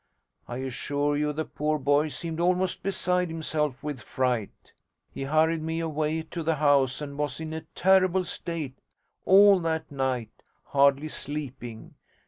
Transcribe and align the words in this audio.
I 0.47 0.57
assure 0.57 1.15
you 1.15 1.31
the 1.31 1.45
poor 1.45 1.77
boy 1.77 2.07
seemed 2.07 2.39
almost 2.39 2.81
beside 2.81 3.27
himself 3.27 3.83
with 3.83 4.01
fright. 4.01 4.73
He 5.11 5.25
hurried 5.25 5.61
me 5.61 5.79
away 5.79 6.23
to 6.23 6.41
the 6.41 6.55
house, 6.55 7.01
and 7.01 7.19
was 7.19 7.39
in 7.39 7.53
a 7.53 7.67
terrible 7.75 8.23
state 8.25 8.79
all 9.25 9.59
that 9.59 9.91
night, 9.91 10.31
hardly 10.63 11.07
sleeping. 11.07 11.93